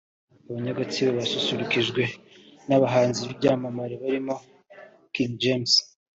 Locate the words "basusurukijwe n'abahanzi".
1.19-3.19